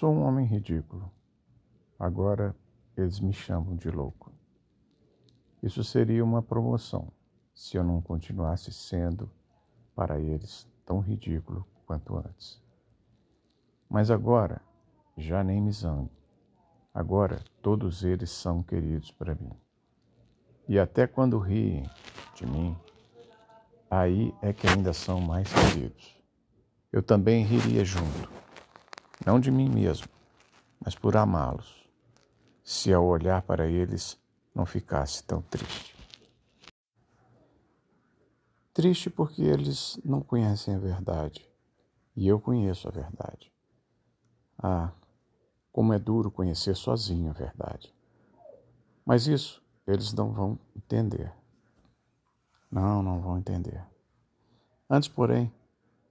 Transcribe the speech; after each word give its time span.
Sou 0.00 0.14
um 0.14 0.22
homem 0.22 0.46
ridículo. 0.46 1.12
Agora 1.98 2.56
eles 2.96 3.20
me 3.20 3.34
chamam 3.34 3.76
de 3.76 3.90
louco. 3.90 4.32
Isso 5.62 5.84
seria 5.84 6.24
uma 6.24 6.40
promoção 6.40 7.12
se 7.52 7.76
eu 7.76 7.84
não 7.84 8.00
continuasse 8.00 8.72
sendo 8.72 9.30
para 9.94 10.18
eles 10.18 10.66
tão 10.86 11.00
ridículo 11.00 11.66
quanto 11.84 12.16
antes. 12.16 12.62
Mas 13.90 14.10
agora 14.10 14.62
já 15.18 15.44
nem 15.44 15.60
me 15.60 15.70
zango. 15.70 16.10
Agora 16.94 17.44
todos 17.60 18.02
eles 18.02 18.30
são 18.30 18.62
queridos 18.62 19.10
para 19.10 19.34
mim. 19.34 19.52
E 20.66 20.78
até 20.78 21.06
quando 21.06 21.38
riem 21.38 21.84
de 22.34 22.46
mim, 22.46 22.74
aí 23.90 24.34
é 24.40 24.50
que 24.50 24.66
ainda 24.66 24.94
são 24.94 25.20
mais 25.20 25.52
queridos. 25.52 26.18
Eu 26.90 27.02
também 27.02 27.44
riria 27.44 27.84
junto 27.84 28.40
não 29.24 29.38
de 29.38 29.50
mim 29.50 29.68
mesmo, 29.68 30.08
mas 30.84 30.94
por 30.94 31.16
amá-los, 31.16 31.88
se 32.64 32.92
ao 32.92 33.04
olhar 33.04 33.42
para 33.42 33.66
eles 33.66 34.18
não 34.54 34.64
ficasse 34.64 35.22
tão 35.24 35.42
triste. 35.42 35.94
Triste 38.72 39.10
porque 39.10 39.42
eles 39.42 39.98
não 40.04 40.20
conhecem 40.20 40.74
a 40.74 40.78
verdade 40.78 41.48
e 42.16 42.26
eu 42.26 42.40
conheço 42.40 42.88
a 42.88 42.90
verdade. 42.90 43.52
Ah, 44.58 44.92
como 45.72 45.92
é 45.92 45.98
duro 45.98 46.30
conhecer 46.30 46.74
sozinho 46.74 47.30
a 47.30 47.34
verdade. 47.34 47.94
Mas 49.04 49.26
isso 49.26 49.62
eles 49.86 50.12
não 50.12 50.32
vão 50.32 50.58
entender. 50.76 51.32
Não, 52.70 53.02
não 53.02 53.20
vão 53.20 53.38
entender. 53.38 53.84
Antes, 54.88 55.08
porém, 55.08 55.52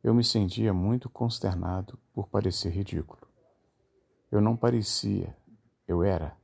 eu 0.02 0.14
me 0.14 0.24
sentia 0.24 0.74
muito 0.74 1.10
consternado 1.10 2.00
por 2.14 2.30
parecer 2.30 2.70
ridículo. 2.70 3.28
Eu 4.32 4.40
não 4.40 4.56
parecia, 4.56 5.36
eu 5.88 6.04
era. 6.04 6.38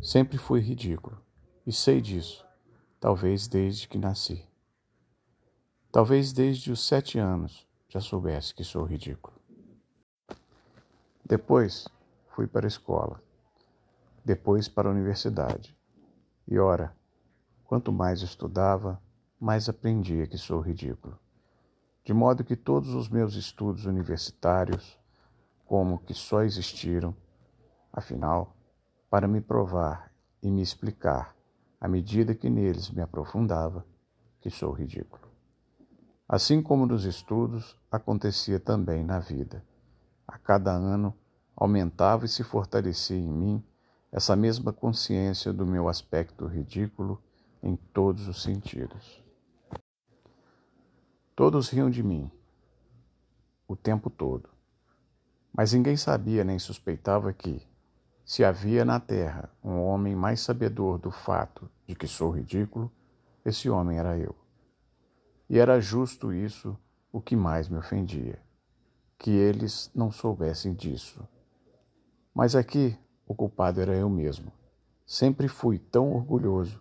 Sempre 0.00 0.38
fui 0.38 0.60
ridículo, 0.60 1.20
e 1.66 1.72
sei 1.72 2.00
disso, 2.00 2.46
talvez 2.98 3.46
desde 3.46 3.86
que 3.86 3.98
nasci. 3.98 4.48
Talvez 5.90 6.32
desde 6.32 6.72
os 6.72 6.86
sete 6.86 7.18
anos 7.18 7.68
já 7.88 8.00
soubesse 8.00 8.54
que 8.54 8.64
sou 8.64 8.84
ridículo. 8.84 9.36
Depois 11.22 11.86
fui 12.28 12.46
para 12.46 12.66
a 12.66 12.68
escola, 12.68 13.22
depois 14.24 14.66
para 14.66 14.88
a 14.88 14.92
universidade. 14.92 15.76
E 16.48 16.58
ora, 16.58 16.96
quanto 17.64 17.92
mais 17.92 18.22
estudava, 18.22 19.00
mais 19.38 19.68
aprendia 19.68 20.26
que 20.26 20.38
sou 20.38 20.60
ridículo 20.60 21.18
de 22.04 22.12
modo 22.12 22.42
que 22.42 22.56
todos 22.56 22.94
os 22.94 23.08
meus 23.08 23.34
estudos 23.34 23.86
universitários, 23.86 24.98
como 25.64 25.98
que 25.98 26.14
só 26.14 26.42
existiram, 26.42 27.14
afinal, 27.92 28.56
para 29.08 29.28
me 29.28 29.40
provar 29.40 30.12
e 30.42 30.50
me 30.50 30.62
explicar, 30.62 31.36
à 31.80 31.86
medida 31.86 32.34
que 32.34 32.50
neles 32.50 32.90
me 32.90 33.00
aprofundava, 33.00 33.86
que 34.40 34.50
sou 34.50 34.72
ridículo. 34.72 35.22
Assim 36.28 36.62
como 36.62 36.86
nos 36.86 37.04
estudos, 37.04 37.78
acontecia 37.90 38.58
também 38.58 39.04
na 39.04 39.18
vida. 39.18 39.64
A 40.26 40.38
cada 40.38 40.72
ano 40.72 41.14
aumentava 41.54 42.24
e 42.24 42.28
se 42.28 42.42
fortalecia 42.42 43.18
em 43.18 43.30
mim 43.30 43.64
essa 44.10 44.34
mesma 44.34 44.72
consciência 44.72 45.52
do 45.52 45.66
meu 45.66 45.88
aspecto 45.88 46.46
ridículo 46.46 47.22
em 47.62 47.76
todos 47.76 48.26
os 48.28 48.42
sentidos. 48.42 49.21
Todos 51.34 51.70
riam 51.70 51.88
de 51.88 52.02
mim, 52.02 52.30
o 53.66 53.74
tempo 53.74 54.10
todo. 54.10 54.50
Mas 55.50 55.72
ninguém 55.72 55.96
sabia 55.96 56.44
nem 56.44 56.58
suspeitava 56.58 57.32
que, 57.32 57.66
se 58.22 58.44
havia 58.44 58.84
na 58.84 59.00
terra 59.00 59.50
um 59.64 59.80
homem 59.80 60.14
mais 60.14 60.40
sabedor 60.40 60.98
do 60.98 61.10
fato 61.10 61.70
de 61.86 61.94
que 61.94 62.06
sou 62.06 62.30
ridículo, 62.30 62.92
esse 63.46 63.70
homem 63.70 63.98
era 63.98 64.18
eu. 64.18 64.36
E 65.48 65.58
era 65.58 65.80
justo 65.80 66.34
isso 66.34 66.78
o 67.10 67.18
que 67.18 67.34
mais 67.34 67.66
me 67.66 67.78
ofendia, 67.78 68.38
que 69.18 69.30
eles 69.30 69.90
não 69.94 70.10
soubessem 70.10 70.74
disso. 70.74 71.26
Mas 72.34 72.54
aqui 72.54 72.94
o 73.26 73.34
culpado 73.34 73.80
era 73.80 73.96
eu 73.96 74.10
mesmo. 74.10 74.52
Sempre 75.06 75.48
fui 75.48 75.78
tão 75.78 76.12
orgulhoso 76.12 76.78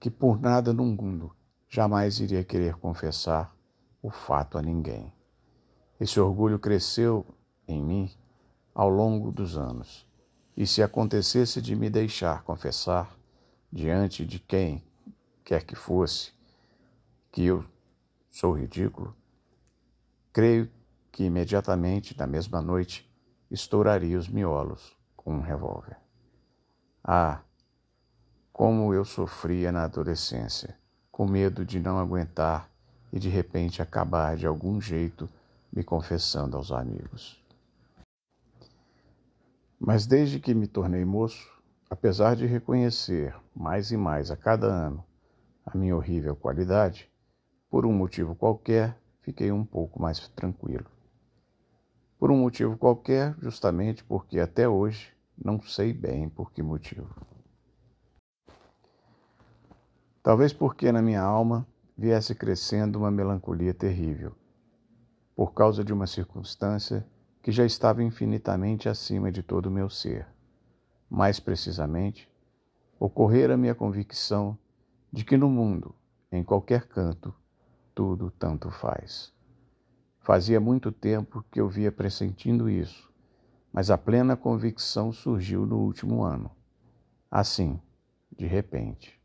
que 0.00 0.10
por 0.10 0.40
nada 0.40 0.72
no 0.72 0.86
mundo 0.86 1.36
jamais 1.68 2.18
iria 2.18 2.42
querer 2.42 2.76
confessar 2.76 3.53
o 4.04 4.10
fato 4.10 4.58
a 4.58 4.62
ninguém. 4.62 5.10
Esse 5.98 6.20
orgulho 6.20 6.58
cresceu 6.58 7.24
em 7.66 7.82
mim 7.82 8.10
ao 8.74 8.90
longo 8.90 9.32
dos 9.32 9.56
anos, 9.56 10.06
e 10.54 10.66
se 10.66 10.82
acontecesse 10.82 11.62
de 11.62 11.74
me 11.74 11.88
deixar 11.88 12.42
confessar 12.42 13.16
diante 13.72 14.26
de 14.26 14.38
quem 14.38 14.84
quer 15.42 15.64
que 15.64 15.74
fosse 15.74 16.32
que 17.32 17.46
eu 17.46 17.64
sou 18.30 18.52
ridículo, 18.52 19.16
creio 20.34 20.70
que 21.10 21.24
imediatamente, 21.24 22.14
na 22.18 22.26
mesma 22.26 22.60
noite, 22.60 23.10
estouraria 23.50 24.18
os 24.18 24.28
miolos 24.28 24.94
com 25.16 25.32
um 25.36 25.40
revólver. 25.40 25.96
Ah, 27.02 27.40
como 28.52 28.92
eu 28.92 29.04
sofria 29.04 29.72
na 29.72 29.84
adolescência, 29.84 30.78
com 31.10 31.26
medo 31.26 31.64
de 31.64 31.80
não 31.80 31.98
aguentar 31.98 32.73
e 33.14 33.18
de 33.20 33.28
repente 33.28 33.80
acabar 33.80 34.36
de 34.36 34.44
algum 34.44 34.80
jeito 34.80 35.28
me 35.72 35.84
confessando 35.84 36.56
aos 36.56 36.72
amigos. 36.72 37.40
Mas 39.78 40.04
desde 40.04 40.40
que 40.40 40.52
me 40.52 40.66
tornei 40.66 41.04
moço, 41.04 41.48
apesar 41.88 42.34
de 42.34 42.44
reconhecer 42.44 43.32
mais 43.54 43.92
e 43.92 43.96
mais 43.96 44.32
a 44.32 44.36
cada 44.36 44.66
ano 44.66 45.04
a 45.64 45.78
minha 45.78 45.94
horrível 45.94 46.34
qualidade, 46.34 47.08
por 47.70 47.86
um 47.86 47.92
motivo 47.92 48.34
qualquer, 48.34 48.98
fiquei 49.20 49.52
um 49.52 49.64
pouco 49.64 50.02
mais 50.02 50.26
tranquilo. 50.30 50.86
Por 52.18 52.32
um 52.32 52.36
motivo 52.36 52.76
qualquer, 52.76 53.36
justamente 53.38 54.02
porque 54.02 54.40
até 54.40 54.68
hoje 54.68 55.14
não 55.42 55.62
sei 55.62 55.92
bem 55.92 56.28
por 56.28 56.50
que 56.50 56.64
motivo. 56.64 57.14
Talvez 60.20 60.52
porque 60.52 60.90
na 60.90 61.00
minha 61.00 61.22
alma 61.22 61.64
viesse 61.96 62.34
crescendo 62.34 62.98
uma 62.98 63.10
melancolia 63.10 63.72
terrível, 63.72 64.34
por 65.34 65.52
causa 65.52 65.84
de 65.84 65.92
uma 65.92 66.06
circunstância 66.06 67.06
que 67.42 67.52
já 67.52 67.64
estava 67.64 68.02
infinitamente 68.02 68.88
acima 68.88 69.30
de 69.30 69.42
todo 69.42 69.66
o 69.66 69.70
meu 69.70 69.88
ser. 69.88 70.26
Mais 71.08 71.38
precisamente, 71.38 72.28
ocorrera-me 72.98 73.68
a 73.68 73.74
convicção 73.74 74.58
de 75.12 75.24
que 75.24 75.36
no 75.36 75.48
mundo, 75.48 75.94
em 76.32 76.42
qualquer 76.42 76.88
canto, 76.88 77.34
tudo 77.94 78.30
tanto 78.30 78.70
faz. 78.70 79.32
Fazia 80.20 80.58
muito 80.58 80.90
tempo 80.90 81.44
que 81.50 81.60
eu 81.60 81.68
via 81.68 81.92
pressentindo 81.92 82.68
isso, 82.68 83.12
mas 83.72 83.90
a 83.90 83.98
plena 83.98 84.36
convicção 84.36 85.12
surgiu 85.12 85.66
no 85.66 85.78
último 85.78 86.22
ano. 86.24 86.50
Assim, 87.30 87.80
de 88.36 88.46
repente. 88.46 89.20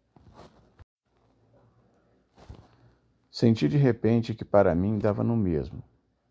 Senti 3.39 3.69
de 3.69 3.77
repente 3.77 4.35
que 4.35 4.43
para 4.43 4.75
mim 4.75 4.99
dava 4.99 5.23
no 5.23 5.37
mesmo, 5.37 5.81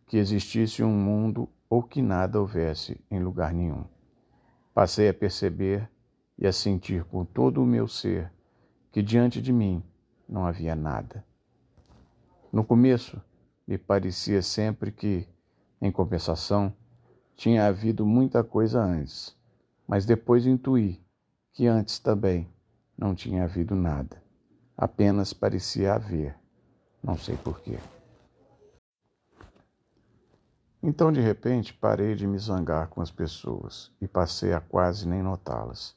que 0.07 0.19
existisse 0.19 0.85
um 0.85 0.93
mundo 0.93 1.49
ou 1.67 1.83
que 1.83 2.03
nada 2.03 2.39
houvesse 2.39 3.01
em 3.11 3.19
lugar 3.19 3.55
nenhum. 3.55 3.83
Passei 4.75 5.09
a 5.09 5.15
perceber 5.15 5.89
e 6.37 6.47
a 6.47 6.53
sentir 6.53 7.05
com 7.05 7.25
todo 7.25 7.63
o 7.63 7.67
meu 7.67 7.89
ser 7.89 8.31
que 8.93 9.01
diante 9.01 9.41
de 9.41 9.55
mim 9.55 9.83
não 10.29 10.45
havia 10.45 10.77
nada. 10.77 11.25
No 12.53 12.63
começo, 12.63 13.19
me 13.67 13.79
parecia 13.79 14.43
sempre 14.43 14.93
que, 14.93 15.27
em 15.81 15.91
compensação, 15.91 16.71
tinha 17.35 17.67
havido 17.67 18.05
muita 18.05 18.45
coisa 18.45 18.83
antes, 18.83 19.35
mas 19.87 20.05
depois 20.05 20.45
intuí 20.45 21.01
que 21.55 21.67
antes 21.67 21.99
também 21.99 22.47
não 22.99 23.15
tinha 23.15 23.45
havido 23.45 23.75
nada, 23.75 24.23
apenas 24.77 25.33
parecia 25.33 25.95
haver. 25.95 26.37
Não 27.03 27.17
sei 27.17 27.37
porquê. 27.37 27.79
Então, 30.83 31.11
de 31.11 31.21
repente, 31.21 31.75
parei 31.75 32.15
de 32.15 32.27
me 32.27 32.39
zangar 32.39 32.89
com 32.89 33.01
as 33.01 33.11
pessoas 33.11 33.91
e 34.01 34.07
passei 34.07 34.53
a 34.53 34.61
quase 34.61 35.09
nem 35.09 35.23
notá-las. 35.23 35.97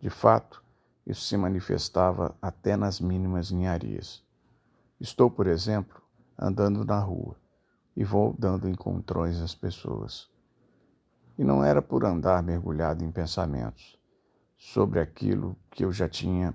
De 0.00 0.08
fato, 0.08 0.62
isso 1.06 1.22
se 1.22 1.36
manifestava 1.36 2.34
até 2.40 2.76
nas 2.76 3.00
mínimas 3.00 3.50
ninharias. 3.50 4.22
Estou, 5.00 5.28
por 5.30 5.46
exemplo, 5.48 6.00
andando 6.38 6.84
na 6.84 6.98
rua 7.00 7.36
e 7.96 8.04
vou 8.04 8.34
dando 8.38 8.68
encontrões 8.68 9.40
às 9.40 9.54
pessoas. 9.54 10.30
E 11.36 11.44
não 11.44 11.64
era 11.64 11.82
por 11.82 12.04
andar 12.04 12.42
mergulhado 12.42 13.04
em 13.04 13.10
pensamentos 13.10 13.98
sobre 14.56 15.00
aquilo 15.00 15.56
que 15.70 15.84
eu 15.84 15.92
já 15.92 16.08
tinha 16.08 16.54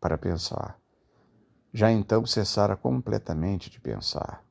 para 0.00 0.16
pensar. 0.16 0.81
Já 1.72 1.90
então 1.90 2.26
cessara 2.26 2.76
completamente 2.76 3.70
de 3.70 3.80
pensar. 3.80 4.44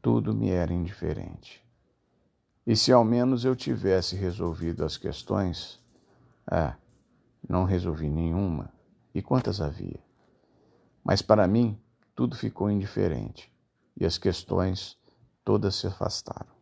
Tudo 0.00 0.32
me 0.32 0.50
era 0.50 0.72
indiferente. 0.72 1.64
E 2.64 2.76
se 2.76 2.92
ao 2.92 3.04
menos 3.04 3.44
eu 3.44 3.56
tivesse 3.56 4.14
resolvido 4.14 4.84
as 4.84 4.96
questões? 4.96 5.82
Ah, 6.46 6.76
não 7.48 7.64
resolvi 7.64 8.08
nenhuma. 8.08 8.72
E 9.12 9.20
quantas 9.20 9.60
havia? 9.60 9.98
Mas 11.02 11.20
para 11.20 11.46
mim, 11.48 11.78
tudo 12.14 12.36
ficou 12.36 12.70
indiferente 12.70 13.52
e 13.96 14.06
as 14.06 14.16
questões 14.16 14.96
todas 15.44 15.74
se 15.74 15.86
afastaram. 15.86 16.54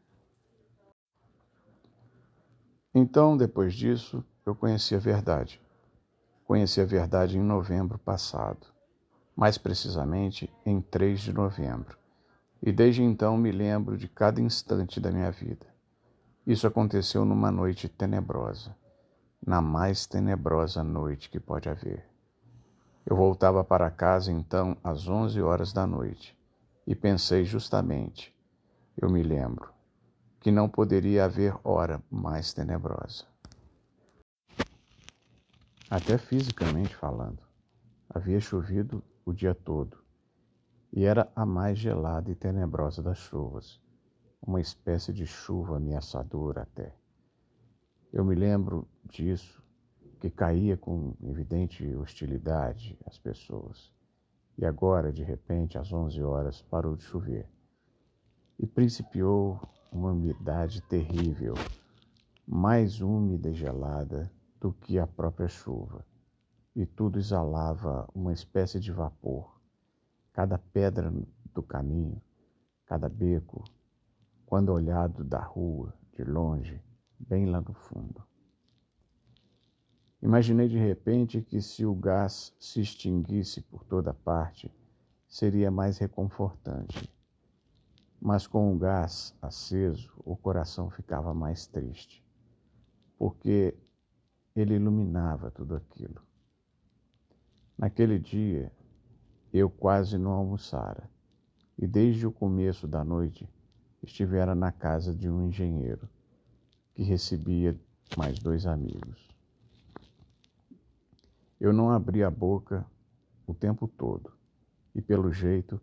Então, 2.94 3.36
depois 3.36 3.74
disso, 3.74 4.24
eu 4.44 4.54
conheci 4.54 4.94
a 4.94 4.98
verdade. 4.98 5.60
Conheci 6.44 6.80
a 6.80 6.84
verdade 6.84 7.38
em 7.38 7.42
novembro 7.42 7.98
passado, 7.98 8.71
mais 9.36 9.58
precisamente 9.58 10.52
em 10.64 10.80
3 10.80 11.20
de 11.20 11.32
novembro, 11.32 11.98
e 12.62 12.70
desde 12.70 13.02
então 13.02 13.36
me 13.36 13.50
lembro 13.50 13.96
de 13.96 14.08
cada 14.08 14.40
instante 14.40 15.00
da 15.00 15.10
minha 15.10 15.30
vida. 15.30 15.66
Isso 16.46 16.66
aconteceu 16.66 17.24
numa 17.24 17.50
noite 17.50 17.88
tenebrosa, 17.88 18.76
na 19.44 19.60
mais 19.60 20.06
tenebrosa 20.06 20.82
noite 20.82 21.30
que 21.30 21.40
pode 21.40 21.68
haver. 21.68 22.08
Eu 23.04 23.16
voltava 23.16 23.64
para 23.64 23.90
casa 23.90 24.30
então 24.30 24.76
às 24.82 25.08
onze 25.08 25.42
horas 25.42 25.72
da 25.72 25.86
noite 25.86 26.38
e 26.86 26.94
pensei 26.94 27.44
justamente, 27.44 28.34
eu 28.96 29.08
me 29.10 29.22
lembro, 29.22 29.70
que 30.40 30.50
não 30.50 30.68
poderia 30.68 31.24
haver 31.24 31.54
hora 31.64 32.02
mais 32.10 32.52
tenebrosa. 32.52 33.24
Até 35.88 36.16
fisicamente 36.18 36.96
falando, 36.96 37.38
havia 38.14 38.40
chovido 38.40 39.02
o 39.24 39.32
dia 39.32 39.54
todo 39.54 39.96
e 40.92 41.04
era 41.04 41.32
a 41.34 41.46
mais 41.46 41.78
gelada 41.78 42.30
e 42.30 42.34
tenebrosa 42.34 43.02
das 43.02 43.16
chuvas, 43.16 43.80
uma 44.46 44.60
espécie 44.60 45.12
de 45.12 45.26
chuva 45.26 45.78
ameaçadora 45.78 46.62
até. 46.62 46.94
Eu 48.12 48.22
me 48.24 48.34
lembro 48.34 48.86
disso, 49.04 49.62
que 50.20 50.30
caía 50.30 50.76
com 50.76 51.14
evidente 51.22 51.86
hostilidade 51.96 52.98
às 53.06 53.18
pessoas. 53.18 53.90
E 54.58 54.66
agora, 54.66 55.10
de 55.10 55.22
repente, 55.22 55.78
às 55.78 55.90
onze 55.92 56.22
horas, 56.22 56.60
parou 56.60 56.94
de 56.94 57.04
chover. 57.04 57.48
E 58.58 58.66
principiou 58.66 59.58
uma 59.90 60.12
umidade 60.12 60.82
terrível, 60.82 61.54
mais 62.46 63.00
úmida 63.00 63.48
e 63.48 63.54
gelada 63.54 64.30
do 64.60 64.72
que 64.74 64.98
a 64.98 65.06
própria 65.06 65.48
chuva, 65.48 66.04
e 66.74 66.86
tudo 66.86 67.18
exalava 67.18 68.08
uma 68.14 68.32
espécie 68.32 68.80
de 68.80 68.92
vapor. 68.92 69.60
Cada 70.32 70.58
pedra 70.58 71.12
do 71.52 71.62
caminho, 71.62 72.20
cada 72.86 73.08
beco, 73.08 73.64
quando 74.46 74.72
olhado 74.72 75.24
da 75.24 75.42
rua, 75.42 75.94
de 76.12 76.24
longe, 76.24 76.82
bem 77.18 77.46
lá 77.46 77.60
no 77.60 77.74
fundo. 77.74 78.22
Imaginei 80.22 80.68
de 80.68 80.78
repente 80.78 81.42
que 81.42 81.60
se 81.60 81.84
o 81.84 81.94
gás 81.94 82.54
se 82.58 82.80
extinguisse 82.80 83.60
por 83.60 83.84
toda 83.84 84.14
parte, 84.14 84.70
seria 85.28 85.70
mais 85.70 85.98
reconfortante 85.98 87.12
mas 88.24 88.46
com 88.46 88.72
o 88.72 88.78
gás 88.78 89.34
aceso, 89.42 90.12
o 90.24 90.36
coração 90.36 90.88
ficava 90.88 91.34
mais 91.34 91.66
triste, 91.66 92.24
porque 93.18 93.76
ele 94.54 94.76
iluminava 94.76 95.50
tudo 95.50 95.74
aquilo. 95.74 96.22
Naquele 97.78 98.18
dia, 98.18 98.72
eu 99.52 99.68
quase 99.68 100.16
não 100.16 100.32
almoçara, 100.32 101.10
e 101.78 101.86
desde 101.86 102.26
o 102.26 102.32
começo 102.32 102.86
da 102.86 103.04
noite 103.04 103.48
estivera 104.02 104.54
na 104.54 104.72
casa 104.72 105.14
de 105.14 105.28
um 105.28 105.42
engenheiro, 105.42 106.08
que 106.94 107.02
recebia 107.02 107.78
mais 108.16 108.38
dois 108.38 108.66
amigos. 108.66 109.28
Eu 111.60 111.72
não 111.72 111.90
abri 111.90 112.22
a 112.22 112.30
boca 112.30 112.84
o 113.46 113.54
tempo 113.54 113.86
todo, 113.86 114.32
e 114.94 115.00
pelo 115.00 115.32
jeito 115.32 115.80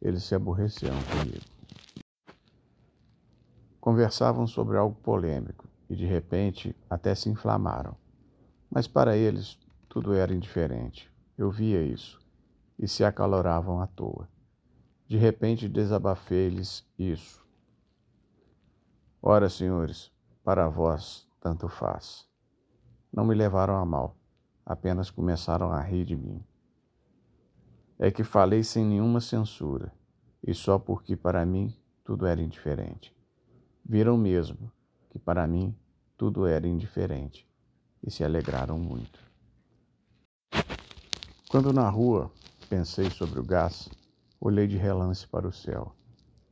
eles 0.00 0.24
se 0.24 0.34
aborreceram 0.34 0.98
comigo. 1.04 1.44
Conversavam 3.80 4.46
sobre 4.46 4.76
algo 4.76 4.96
polêmico 5.02 5.68
e 5.88 5.96
de 5.96 6.06
repente 6.06 6.74
até 6.88 7.14
se 7.14 7.28
inflamaram. 7.28 7.96
Mas 8.70 8.86
para 8.86 9.16
eles 9.16 9.58
tudo 9.88 10.12
era 10.14 10.34
indiferente. 10.34 11.13
Eu 11.36 11.50
via 11.50 11.82
isso 11.82 12.20
e 12.78 12.86
se 12.86 13.04
acaloravam 13.04 13.80
à 13.80 13.86
toa. 13.86 14.28
De 15.06 15.16
repente 15.16 15.68
desabafei-lhes 15.68 16.86
isso. 16.98 17.44
Ora, 19.20 19.48
senhores, 19.48 20.12
para 20.44 20.68
vós 20.68 21.26
tanto 21.40 21.68
faz. 21.68 22.28
Não 23.12 23.24
me 23.24 23.34
levaram 23.34 23.76
a 23.76 23.84
mal, 23.84 24.16
apenas 24.64 25.10
começaram 25.10 25.72
a 25.72 25.80
rir 25.80 26.04
de 26.04 26.16
mim. 26.16 26.42
É 27.98 28.10
que 28.10 28.24
falei 28.24 28.62
sem 28.62 28.84
nenhuma 28.84 29.20
censura, 29.20 29.92
e 30.42 30.54
só 30.54 30.78
porque 30.78 31.16
para 31.16 31.44
mim 31.44 31.74
tudo 32.04 32.26
era 32.26 32.40
indiferente. 32.40 33.16
Viram 33.84 34.16
mesmo 34.16 34.70
que 35.10 35.18
para 35.18 35.46
mim 35.46 35.76
tudo 36.16 36.46
era 36.46 36.66
indiferente 36.66 37.48
e 38.02 38.10
se 38.10 38.24
alegraram 38.24 38.78
muito. 38.78 39.20
Quando 41.54 41.72
na 41.72 41.88
rua 41.88 42.32
pensei 42.68 43.08
sobre 43.10 43.38
o 43.38 43.44
gás, 43.44 43.88
olhei 44.40 44.66
de 44.66 44.76
relance 44.76 45.24
para 45.24 45.46
o 45.46 45.52
céu. 45.52 45.94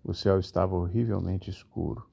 O 0.05 0.15
céu 0.15 0.39
estava 0.39 0.77
horrivelmente 0.77 1.51
escuro, 1.51 2.09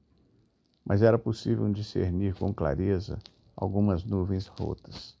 mas 0.84 1.00
era 1.00 1.16
possível 1.16 1.72
discernir 1.72 2.34
com 2.34 2.52
clareza 2.52 3.16
algumas 3.54 4.02
nuvens 4.02 4.48
rotas, 4.48 5.16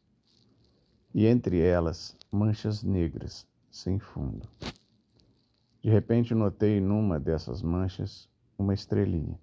e 1.14 1.26
entre 1.26 1.60
elas 1.60 2.16
manchas 2.28 2.82
negras 2.82 3.46
sem 3.70 4.00
fundo. 4.00 4.48
De 5.80 5.88
repente 5.88 6.34
notei 6.34 6.80
numa 6.80 7.20
dessas 7.20 7.62
manchas 7.62 8.28
uma 8.58 8.74
estrelinha 8.74 9.38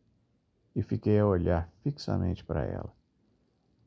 e 0.75 0.83
fiquei 0.83 1.18
a 1.18 1.25
olhar 1.25 1.71
fixamente 1.81 2.44
para 2.44 2.65
ela. 2.65 2.94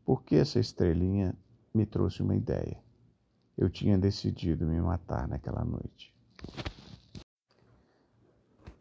Porque 0.03 0.37
essa 0.37 0.59
estrelinha 0.59 1.37
me 1.75 1.85
trouxe 1.85 2.23
uma 2.23 2.35
ideia. 2.35 2.83
Eu 3.61 3.69
tinha 3.69 3.99
decidido 3.99 4.65
me 4.65 4.81
matar 4.81 5.29
naquela 5.29 5.63
noite. 5.63 6.15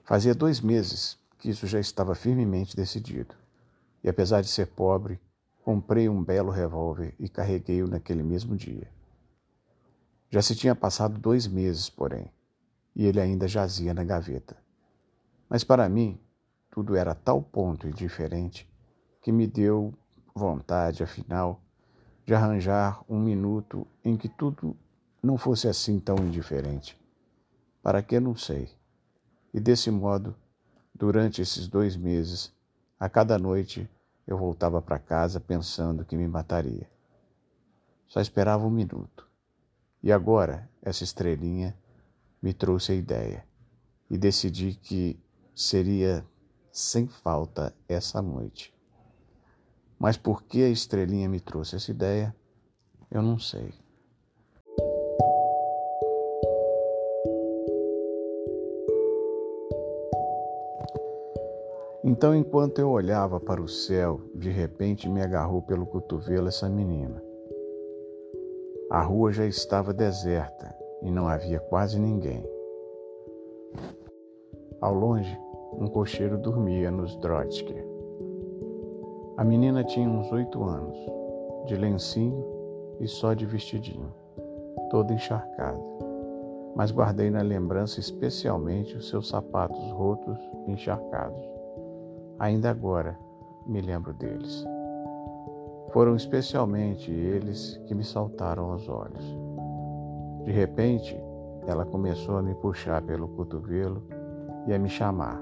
Fazia 0.05 0.33
dois 0.33 0.61
meses 0.61 1.19
que 1.37 1.49
isso 1.49 1.67
já 1.67 1.81
estava 1.81 2.15
firmemente 2.15 2.77
decidido. 2.77 3.35
E 4.01 4.07
apesar 4.07 4.39
de 4.39 4.47
ser 4.47 4.67
pobre, 4.67 5.19
comprei 5.65 6.07
um 6.07 6.23
belo 6.23 6.49
revólver 6.49 7.13
e 7.19 7.27
carreguei-o 7.27 7.89
naquele 7.89 8.23
mesmo 8.23 8.55
dia. 8.55 8.89
Já 10.29 10.41
se 10.41 10.55
tinha 10.55 10.73
passado 10.73 11.19
dois 11.19 11.45
meses, 11.45 11.89
porém, 11.89 12.31
e 12.95 13.05
ele 13.05 13.19
ainda 13.19 13.49
jazia 13.49 13.93
na 13.93 14.05
gaveta. 14.05 14.55
Mas 15.49 15.61
para 15.61 15.89
mim, 15.89 16.17
tudo 16.71 16.95
era 16.95 17.11
a 17.11 17.15
tal 17.15 17.41
ponto 17.41 17.85
indiferente 17.85 18.65
que 19.21 19.29
me 19.29 19.45
deu 19.45 19.93
vontade, 20.33 21.03
afinal, 21.03 21.61
de 22.29 22.35
arranjar 22.35 23.03
um 23.09 23.19
minuto 23.19 23.87
em 24.05 24.15
que 24.15 24.29
tudo 24.29 24.77
não 25.19 25.35
fosse 25.35 25.67
assim 25.67 25.99
tão 25.99 26.15
indiferente. 26.17 26.95
Para 27.81 28.03
que 28.03 28.19
não 28.19 28.35
sei. 28.35 28.69
E 29.51 29.59
desse 29.59 29.89
modo, 29.89 30.35
durante 30.93 31.41
esses 31.41 31.67
dois 31.67 31.97
meses, 31.97 32.53
a 32.99 33.09
cada 33.09 33.39
noite 33.39 33.89
eu 34.27 34.37
voltava 34.37 34.79
para 34.79 34.99
casa 34.99 35.39
pensando 35.39 36.05
que 36.05 36.15
me 36.15 36.27
mataria. 36.27 36.87
Só 38.07 38.21
esperava 38.21 38.63
um 38.63 38.69
minuto. 38.69 39.27
E 40.03 40.11
agora, 40.11 40.69
essa 40.83 41.03
estrelinha 41.03 41.75
me 42.39 42.53
trouxe 42.53 42.91
a 42.91 42.95
ideia 42.95 43.43
e 44.07 44.19
decidi 44.19 44.75
que 44.75 45.19
seria 45.55 46.23
sem 46.71 47.07
falta 47.07 47.75
essa 47.87 48.21
noite. 48.21 48.71
Mas 49.99 50.15
por 50.15 50.43
que 50.43 50.63
a 50.63 50.69
estrelinha 50.69 51.27
me 51.27 51.41
trouxe 51.41 51.75
essa 51.75 51.91
ideia, 51.91 52.33
eu 53.11 53.21
não 53.21 53.37
sei. 53.37 53.73
Então, 62.01 62.33
enquanto 62.33 62.79
eu 62.79 62.89
olhava 62.89 63.41
para 63.41 63.61
o 63.61 63.67
céu, 63.67 64.21
de 64.33 64.49
repente 64.49 65.09
me 65.09 65.21
agarrou 65.21 65.61
pelo 65.61 65.85
cotovelo 65.85 66.47
essa 66.47 66.69
menina. 66.69 67.21
A 68.89 69.01
rua 69.01 69.33
já 69.33 69.45
estava 69.45 69.93
deserta 69.93 70.73
e 71.01 71.11
não 71.11 71.27
havia 71.27 71.59
quase 71.59 71.99
ninguém. 71.99 72.43
Ao 74.79 74.93
longe, 74.93 75.37
um 75.73 75.87
cocheiro 75.87 76.37
dormia 76.37 76.89
nos 76.89 77.15
Drotsker. 77.17 77.88
A 79.39 79.43
menina 79.45 79.85
tinha 79.85 80.09
uns 80.09 80.29
oito 80.33 80.61
anos, 80.65 80.97
de 81.65 81.77
lencinho 81.77 82.45
e 82.99 83.07
só 83.07 83.33
de 83.33 83.45
vestidinho, 83.45 84.11
toda 84.91 85.13
encharcada. 85.13 85.79
Mas 86.75 86.91
guardei 86.91 87.29
na 87.29 87.41
lembrança 87.41 88.01
especialmente 88.01 88.97
os 88.97 89.07
seus 89.07 89.29
sapatos 89.29 89.91
rotos 89.91 90.37
e 90.67 90.71
encharcados. 90.71 91.41
Ainda 92.37 92.69
agora 92.69 93.17
me 93.65 93.79
lembro 93.79 94.13
deles. 94.13 94.65
Foram 95.93 96.17
especialmente 96.17 97.09
eles 97.09 97.81
que 97.87 97.95
me 97.95 98.03
saltaram 98.03 98.73
aos 98.73 98.89
olhos. 98.89 99.23
De 100.43 100.51
repente, 100.51 101.17
ela 101.65 101.85
começou 101.85 102.35
a 102.35 102.41
me 102.41 102.55
puxar 102.55 103.01
pelo 103.03 103.29
cotovelo 103.29 104.03
e 104.67 104.73
a 104.73 104.77
me 104.77 104.89
chamar. 104.89 105.41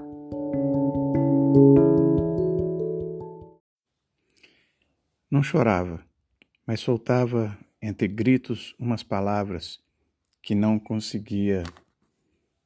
Não 5.30 5.42
chorava, 5.42 6.02
mas 6.66 6.80
soltava 6.80 7.58
entre 7.82 8.08
gritos 8.08 8.74
umas 8.78 9.02
palavras 9.02 9.78
que 10.40 10.54
não 10.54 10.78
conseguia 10.78 11.64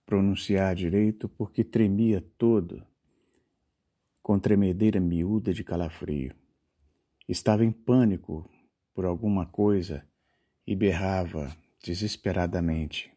pronunciar 0.07 0.77
direito 0.77 1.29
porque 1.29 1.65
tremia 1.65 2.25
todo, 2.39 2.87
com 4.23 4.39
tremedeira 4.39 5.01
miúda 5.01 5.53
de 5.53 5.65
calafrio. 5.65 6.37
Estava 7.29 7.65
em 7.65 7.73
pânico 7.73 8.49
por 8.95 9.07
alguma 9.07 9.45
coisa 9.45 10.07
e 10.65 10.77
berrava 10.77 11.57
desesperadamente: 11.83 13.13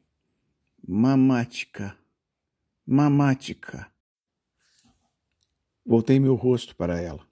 Mamática, 0.87 1.95
mamática. 2.83 3.91
Voltei 5.85 6.19
meu 6.19 6.33
rosto 6.33 6.75
para 6.75 6.99
ela, 6.99 7.23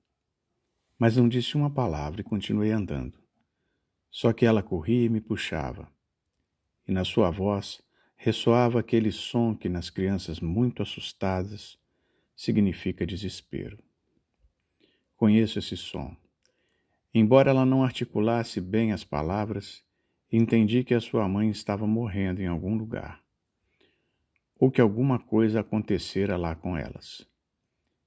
mas 1.04 1.18
não 1.18 1.28
disse 1.28 1.58
uma 1.58 1.70
palavra 1.70 2.22
e 2.22 2.24
continuei 2.24 2.72
andando. 2.72 3.20
Só 4.10 4.32
que 4.32 4.46
ela 4.46 4.64
corria 4.64 5.08
e 5.08 5.10
me 5.10 5.20
puxava, 5.20 5.92
e 6.88 6.94
na 6.94 7.04
sua 7.04 7.30
voz 7.30 7.82
ressoava 8.16 8.80
aquele 8.80 9.12
som 9.12 9.54
que 9.54 9.68
nas 9.68 9.90
crianças 9.90 10.40
muito 10.40 10.82
assustadas 10.82 11.78
significa 12.34 13.06
desespero. 13.06 13.84
Conheço 15.18 15.60
esse 15.60 15.76
som. 15.76 16.16
Embora 17.14 17.50
ela 17.52 17.66
não 17.66 17.84
articulasse 17.84 18.62
bem 18.62 18.94
as 18.94 19.04
palavras, 19.04 19.84
entendi 20.32 20.86
que 20.86 20.94
a 20.94 21.02
sua 21.02 21.28
mãe 21.28 21.50
estava 21.50 21.86
morrendo 21.86 22.42
em 22.42 22.48
algum 22.48 22.78
lugar, 22.78 23.22
ou 24.58 24.72
que 24.72 24.80
alguma 24.80 25.20
coisa 25.20 25.60
acontecera 25.60 26.38
lá 26.38 26.56
com 26.56 26.78
elas, 26.78 27.28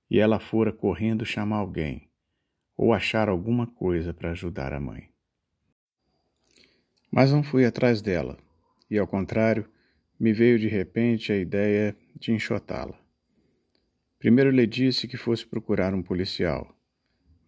e 0.08 0.18
ela 0.18 0.40
fora 0.40 0.72
correndo 0.72 1.26
chamar 1.26 1.58
alguém, 1.58 2.08
ou 2.76 2.92
achar 2.92 3.28
alguma 3.28 3.66
coisa 3.66 4.12
para 4.12 4.32
ajudar 4.32 4.72
a 4.72 4.80
mãe. 4.80 5.08
Mas 7.10 7.32
não 7.32 7.42
fui 7.42 7.64
atrás 7.64 8.02
dela, 8.02 8.36
e 8.90 8.98
ao 8.98 9.06
contrário, 9.06 9.66
me 10.18 10.32
veio 10.32 10.58
de 10.58 10.68
repente 10.68 11.32
a 11.32 11.36
ideia 11.36 11.96
de 12.18 12.32
enxotá-la. 12.32 12.98
Primeiro 14.18 14.50
lhe 14.50 14.66
disse 14.66 15.06
que 15.06 15.16
fosse 15.16 15.46
procurar 15.46 15.94
um 15.94 16.02
policial, 16.02 16.74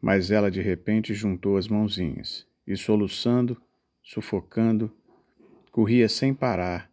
mas 0.01 0.31
ela 0.31 0.51
de 0.51 0.61
repente 0.61 1.15
juntou 1.15 1.57
as 1.57 1.67
mãozinhas 1.69 2.47
e, 2.67 2.77
soluçando, 2.77 3.61
sufocando, 4.03 4.93
corria 5.73 6.09
sem 6.09 6.35
parar 6.35 6.91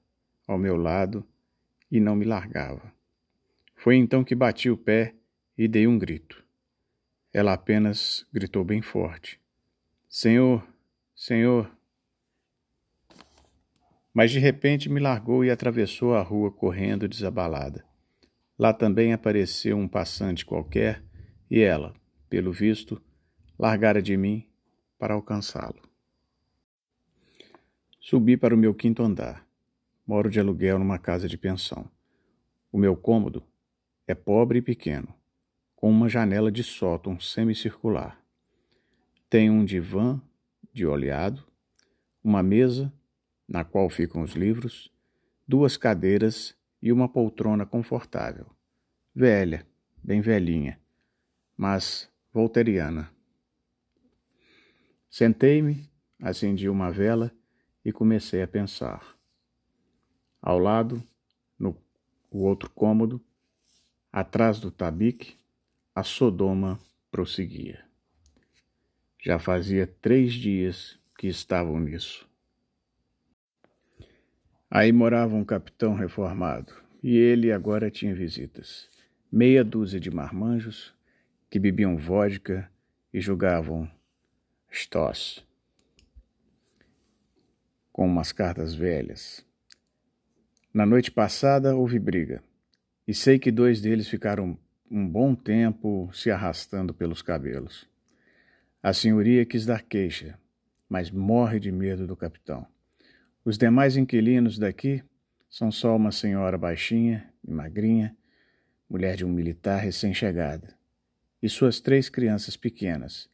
ao 0.48 0.58
meu 0.58 0.76
lado 0.76 1.26
e 1.92 2.00
não 2.00 2.16
me 2.16 2.26
largava. 2.26 2.94
Foi 3.76 3.96
então 3.96 4.24
que 4.24 4.36
bati 4.36 4.70
o 4.70 4.78
pé 4.78 5.14
e 5.58 5.68
dei 5.68 5.88
um 5.88 5.98
grito. 5.98 6.45
Ela 7.36 7.52
apenas 7.52 8.26
gritou 8.32 8.64
bem 8.64 8.82
forte: 8.82 9.42
Senhor, 10.08 10.66
Senhor, 11.14 11.70
mas 14.14 14.32
de 14.32 14.40
repente 14.40 14.88
me 14.88 15.02
largou 15.02 15.44
e 15.44 15.52
atravessou 15.52 16.16
a 16.16 16.22
rua 16.22 16.50
correndo 16.50 17.10
desabalada. 17.10 17.86
Lá 18.58 18.72
também 18.72 19.12
apareceu 19.12 19.76
um 19.76 19.86
passante 19.86 20.46
qualquer 20.46 21.04
e 21.52 21.60
ela, 21.60 21.94
pelo 22.30 22.54
visto, 22.54 23.02
largara 23.60 24.02
de 24.02 24.16
mim 24.16 24.48
para 24.98 25.14
alcançá-lo. 25.14 25.82
Subi 28.00 28.38
para 28.38 28.56
o 28.56 28.58
meu 28.58 28.74
quinto 28.74 29.04
andar. 29.04 29.46
Moro 30.08 30.30
de 30.30 30.40
aluguel 30.40 30.80
numa 30.80 30.98
casa 30.98 31.28
de 31.28 31.38
pensão. 31.38 31.92
O 32.72 32.78
meu 32.78 32.96
cômodo 32.96 33.44
é 34.08 34.16
pobre 34.16 34.60
e 34.60 34.62
pequeno, 34.62 35.14
com 35.86 35.92
uma 35.92 36.10
janela 36.10 36.52
de 36.52 36.64
sótão 36.64 37.20
semicircular. 37.20 38.20
Tem 39.30 39.52
um 39.52 39.64
divã 39.64 40.20
de 40.74 40.84
oleado, 40.84 41.46
uma 42.24 42.42
mesa 42.42 42.92
na 43.48 43.64
qual 43.64 43.88
ficam 43.88 44.24
os 44.24 44.32
livros, 44.32 44.92
duas 45.48 45.78
cadeiras 45.78 46.58
e 46.82 46.92
uma 46.92 47.08
poltrona 47.08 47.68
confortável. 47.68 48.48
Velha, 49.14 49.64
bem 50.04 50.22
velhinha, 50.22 50.82
mas 51.56 52.10
volteriana. 52.34 53.12
Sentei-me, 55.08 55.88
acendi 56.20 56.68
uma 56.68 56.92
vela 56.92 57.32
e 57.86 57.92
comecei 57.92 58.42
a 58.42 58.48
pensar. 58.48 59.16
Ao 60.42 60.58
lado, 60.58 61.00
no 61.60 61.78
outro 62.32 62.72
cômodo, 62.72 63.24
atrás 64.12 64.60
do 64.60 64.72
tabique, 64.72 65.38
a 65.96 66.04
Sodoma 66.04 66.78
prosseguia. 67.10 67.86
Já 69.24 69.40
fazia 69.40 69.88
três 69.88 70.34
dias 70.34 71.00
que 71.18 71.26
estavam 71.26 71.80
nisso. 71.80 72.28
Aí 74.70 74.92
morava 74.92 75.34
um 75.34 75.46
capitão 75.46 75.96
reformado, 75.96 76.74
e 77.02 77.16
ele 77.16 77.50
agora 77.50 77.90
tinha 77.90 78.14
visitas. 78.14 78.90
Meia 79.32 79.64
dúzia 79.64 79.98
de 79.98 80.12
marmanjos 80.12 80.94
que 81.50 81.58
bebiam 81.58 81.96
vodka 81.96 82.70
e 83.14 83.22
jogavam 83.22 83.90
stoss 84.70 85.46
com 87.94 88.06
umas 88.06 88.34
cartas 88.34 88.76
velhas. 88.76 89.46
Na 90.74 90.86
noite 90.86 91.10
passada 91.10 91.74
houve 91.74 91.98
briga, 91.98 92.44
e 93.08 93.14
sei 93.14 93.40
que 93.40 93.50
dois 93.50 93.80
deles 93.80 94.10
ficaram 94.10 94.60
um 94.96 95.06
bom 95.06 95.36
tempo 95.36 96.10
se 96.14 96.32
arrastando 96.32 96.94
pelos 96.94 97.22
cabelos. 97.22 97.86
A 98.82 98.94
senhoria 98.94 99.46
quis 99.46 99.66
dar 99.66 99.82
queixa, 99.82 100.40
mas 100.88 101.12
morre 101.12 101.60
de 101.60 101.70
medo 101.70 102.08
do 102.08 102.16
capitão. 102.16 102.66
Os 103.44 103.58
demais 103.58 103.98
inquilinos 103.98 104.58
daqui 104.58 105.04
são 105.50 105.70
só 105.70 105.98
uma 105.98 106.14
senhora 106.14 106.58
baixinha 106.58 107.30
e 107.46 107.52
magrinha, 107.52 108.16
mulher 108.90 109.18
de 109.18 109.26
um 109.26 109.30
militar 109.30 109.82
recém-chegada, 109.82 110.74
e 111.44 111.50
suas 111.50 111.82
três 111.82 112.08
crianças 112.08 112.56
pequenas, 112.56 113.30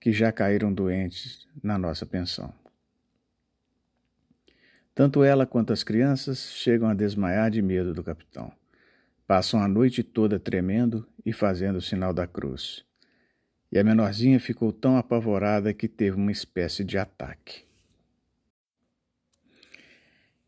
que 0.00 0.10
já 0.10 0.32
caíram 0.32 0.74
doentes 0.74 1.46
na 1.62 1.78
nossa 1.78 2.04
pensão. 2.04 2.52
Tanto 4.92 5.22
ela 5.22 5.46
quanto 5.46 5.72
as 5.72 5.84
crianças 5.84 6.50
chegam 6.54 6.88
a 6.88 6.94
desmaiar 6.94 7.52
de 7.52 7.62
medo 7.62 7.94
do 7.94 8.02
capitão. 8.02 8.52
Passam 9.26 9.60
a 9.60 9.68
noite 9.68 10.02
toda 10.02 10.38
tremendo 10.38 11.06
e 11.24 11.32
fazendo 11.32 11.76
o 11.76 11.82
sinal 11.82 12.12
da 12.12 12.26
cruz. 12.26 12.84
E 13.72 13.78
a 13.78 13.84
menorzinha 13.84 14.38
ficou 14.38 14.72
tão 14.72 14.96
apavorada 14.96 15.72
que 15.72 15.88
teve 15.88 16.16
uma 16.16 16.30
espécie 16.30 16.84
de 16.84 16.98
ataque. 16.98 17.64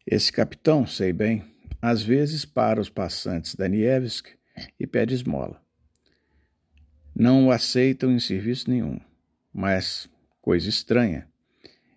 Esse 0.07 0.31
capitão, 0.31 0.87
sei 0.87 1.13
bem, 1.13 1.43
às 1.81 2.03
vezes 2.03 2.45
para 2.45 2.81
os 2.81 2.89
passantes 2.89 3.55
da 3.55 3.67
Nievsk 3.67 4.29
e 4.79 4.87
pede 4.87 5.15
esmola. 5.15 5.61
Não 7.15 7.47
o 7.47 7.51
aceitam 7.51 8.13
em 8.13 8.21
serviço 8.21 8.71
nenhum, 8.71 9.01
mas 9.53 10.09
coisa 10.41 10.69
estranha, 10.69 11.27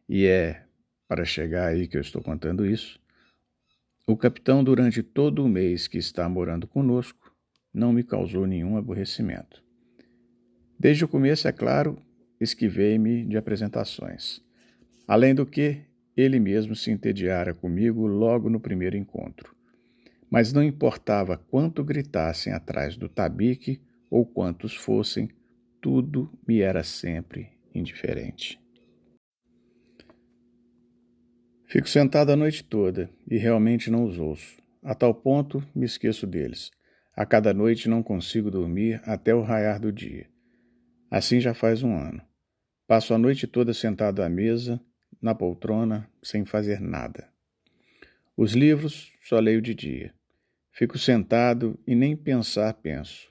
e 0.08 0.26
é 0.26 0.64
para 1.08 1.26
chegar 1.26 1.68
aí 1.68 1.88
que 1.88 1.98
eu 1.98 2.02
estou 2.02 2.22
contando 2.22 2.66
isso, 2.66 3.00
o 4.12 4.18
capitão, 4.18 4.64
durante 4.64 5.04
todo 5.04 5.46
o 5.46 5.48
mês 5.48 5.88
que 5.88 6.00
está 6.00 6.28
morando 6.28 6.68
conosco, 6.68 7.32
não 7.72 7.94
me 7.94 8.04
causou 8.04 8.48
nenhum 8.48 8.76
aborrecimento. 8.76 9.64
Desde 10.80 11.06
o 11.06 11.08
começo, 11.08 11.48
é 11.48 11.52
claro, 11.52 11.96
esquivei-me 12.42 13.24
de 13.24 13.38
apresentações. 13.38 14.42
Além 15.08 15.36
do 15.36 15.46
que, 15.46 15.82
ele 16.18 16.40
mesmo 16.40 16.76
se 16.76 16.90
entediara 16.90 17.54
comigo 17.54 18.08
logo 18.08 18.50
no 18.50 18.60
primeiro 18.60 18.98
encontro. 18.98 19.56
Mas 20.28 20.52
não 20.52 20.64
importava 20.64 21.38
quanto 21.38 21.84
gritassem 21.84 22.52
atrás 22.52 22.98
do 22.98 23.08
tabique 23.08 23.80
ou 24.10 24.26
quantos 24.26 24.74
fossem, 24.76 25.30
tudo 25.80 26.32
me 26.48 26.62
era 26.62 26.84
sempre 26.84 27.50
indiferente. 27.76 28.60
Fico 31.72 31.88
sentado 31.88 32.32
a 32.32 32.36
noite 32.36 32.64
toda 32.64 33.12
e 33.30 33.38
realmente 33.38 33.92
não 33.92 34.04
os 34.04 34.18
ouço. 34.18 34.58
A 34.82 34.96
tal 34.96 35.14
ponto 35.14 35.64
me 35.76 35.86
esqueço 35.86 36.26
deles. 36.26 36.72
A 37.16 37.28
cada 37.28 37.54
noite 37.54 37.88
não 37.88 38.02
consigo 38.02 38.50
dormir 38.50 39.00
até 39.06 39.36
o 39.36 39.44
raiar 39.44 39.80
do 39.80 39.92
dia. 39.92 40.28
Assim 41.12 41.40
já 41.40 41.54
faz 41.54 41.84
um 41.84 41.96
ano. 41.96 42.24
Passo 42.88 43.14
a 43.14 43.20
noite 43.20 43.46
toda 43.46 43.72
sentado 43.72 44.24
à 44.24 44.28
mesa, 44.28 44.82
na 45.22 45.36
poltrona, 45.36 46.10
sem 46.24 46.44
fazer 46.44 46.82
nada. 46.82 47.30
Os 48.36 48.54
livros 48.54 49.14
só 49.22 49.38
leio 49.38 49.62
de 49.62 49.76
dia. 49.76 50.12
Fico 50.72 50.98
sentado 50.98 51.80
e 51.86 51.94
nem 51.94 52.16
pensar 52.16 52.74
penso. 52.74 53.30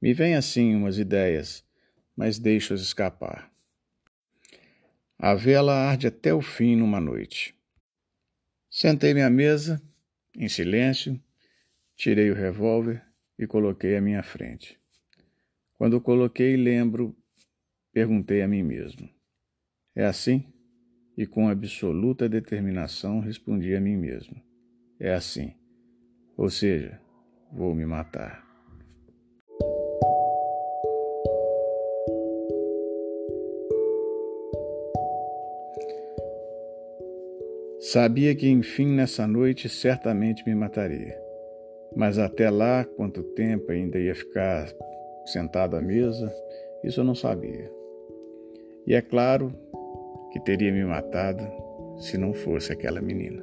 Me 0.00 0.14
vêm 0.14 0.36
assim 0.36 0.74
umas 0.74 0.96
ideias, 0.96 1.62
mas 2.16 2.38
deixo-as 2.38 2.80
escapar. 2.80 3.52
A 5.18 5.34
vela 5.34 5.74
arde 5.74 6.06
até 6.06 6.32
o 6.32 6.40
fim 6.40 6.74
numa 6.74 6.98
noite. 6.98 7.57
Sentei-me 8.80 9.22
à 9.22 9.28
mesa, 9.28 9.82
em 10.36 10.48
silêncio, 10.48 11.20
tirei 11.96 12.30
o 12.30 12.34
revólver 12.34 13.02
e 13.36 13.44
coloquei 13.44 13.96
à 13.96 14.00
minha 14.00 14.22
frente. 14.22 14.78
Quando 15.76 15.94
o 15.94 16.00
coloquei, 16.00 16.56
lembro, 16.56 17.12
perguntei 17.92 18.40
a 18.40 18.46
mim 18.46 18.62
mesmo: 18.62 19.10
É 19.96 20.04
assim? 20.04 20.46
E 21.16 21.26
com 21.26 21.48
absoluta 21.48 22.28
determinação 22.28 23.18
respondi 23.18 23.74
a 23.74 23.80
mim 23.80 23.96
mesmo: 23.96 24.40
É 25.00 25.12
assim. 25.12 25.56
Ou 26.36 26.48
seja, 26.48 27.00
vou 27.52 27.74
me 27.74 27.84
matar. 27.84 28.47
Sabia 37.90 38.34
que 38.34 38.46
enfim 38.46 38.88
nessa 38.88 39.26
noite 39.26 39.66
certamente 39.66 40.44
me 40.46 40.54
mataria. 40.54 41.18
Mas 41.96 42.18
até 42.18 42.50
lá, 42.50 42.84
quanto 42.84 43.22
tempo 43.22 43.72
ainda 43.72 43.98
ia 43.98 44.14
ficar 44.14 44.70
sentado 45.24 45.74
à 45.74 45.80
mesa, 45.80 46.30
isso 46.84 47.00
eu 47.00 47.04
não 47.04 47.14
sabia. 47.14 47.72
E 48.86 48.92
é 48.92 49.00
claro 49.00 49.50
que 50.30 50.38
teria 50.40 50.70
me 50.70 50.84
matado 50.84 51.42
se 51.98 52.18
não 52.18 52.34
fosse 52.34 52.70
aquela 52.74 53.00
menina. 53.00 53.42